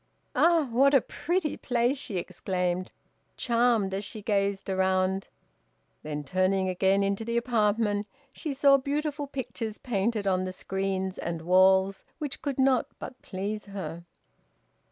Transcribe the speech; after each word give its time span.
"Ah! 0.33 0.67
what 0.71 0.95
a 0.95 0.99
pretty 1.01 1.55
place," 1.57 1.95
she 1.95 2.17
exclaimed, 2.17 2.91
charmed 3.37 3.93
as 3.93 4.03
she 4.03 4.19
gazed 4.23 4.67
around. 4.67 5.27
Then, 6.01 6.23
turning 6.23 6.67
again 6.67 7.03
into 7.03 7.23
the 7.23 7.37
apartment, 7.37 8.07
she 8.33 8.51
saw 8.51 8.77
beautiful 8.77 9.27
pictures 9.27 9.77
painted 9.77 10.25
on 10.25 10.43
the 10.43 10.53
screens 10.53 11.19
and 11.19 11.43
walls, 11.43 12.03
which 12.17 12.41
could 12.41 12.57
not 12.57 12.87
but 12.97 13.21
please 13.21 13.65
her. 13.65 14.03